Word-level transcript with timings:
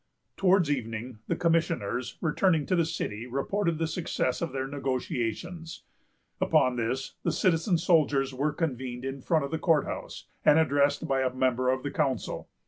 Towards 0.35 0.71
evening, 0.71 1.19
the 1.27 1.35
commissioners, 1.35 2.17
returning 2.21 2.65
to 2.65 2.75
the 2.75 2.85
city, 2.87 3.27
reported 3.27 3.77
the 3.77 3.85
success 3.85 4.41
of 4.41 4.51
their 4.51 4.65
negotiations. 4.67 5.83
Upon 6.41 6.75
this, 6.75 7.17
the 7.21 7.31
citizen 7.31 7.77
soldiers 7.77 8.33
were 8.33 8.51
convened 8.51 9.05
in 9.05 9.21
front 9.21 9.45
of 9.45 9.51
the 9.51 9.59
court 9.59 9.85
house, 9.85 10.25
and 10.43 10.57
addressed 10.57 11.07
by 11.07 11.21
a 11.21 11.31
member 11.31 11.69
of 11.69 11.83
the 11.83 11.91
council. 11.91 12.49